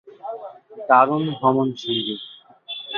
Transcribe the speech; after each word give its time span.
দারুণ 0.89 1.23
ভ্রমণসঙ্গী। 1.37 2.15